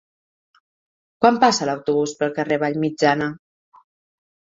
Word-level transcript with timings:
Quan 1.25 1.37
passa 1.45 1.69
l'autobús 1.71 2.17
pel 2.25 2.35
carrer 2.41 2.61
Vallmitjana? 2.67 3.33